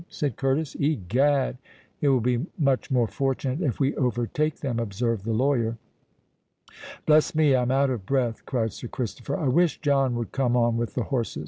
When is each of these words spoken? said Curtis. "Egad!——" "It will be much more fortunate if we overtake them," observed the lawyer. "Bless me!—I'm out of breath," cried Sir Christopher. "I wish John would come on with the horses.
said 0.09 0.35
Curtis. 0.35 0.75
"Egad!——" 0.79 1.59
"It 2.01 2.07
will 2.09 2.21
be 2.21 2.47
much 2.57 2.89
more 2.89 3.05
fortunate 3.05 3.61
if 3.61 3.79
we 3.79 3.95
overtake 3.97 4.61
them," 4.61 4.79
observed 4.79 5.25
the 5.25 5.31
lawyer. 5.31 5.77
"Bless 7.05 7.35
me!—I'm 7.35 7.69
out 7.69 7.91
of 7.91 8.07
breath," 8.07 8.43
cried 8.47 8.73
Sir 8.73 8.87
Christopher. 8.87 9.37
"I 9.37 9.47
wish 9.47 9.79
John 9.79 10.15
would 10.15 10.31
come 10.31 10.57
on 10.57 10.75
with 10.75 10.95
the 10.95 11.03
horses. 11.03 11.37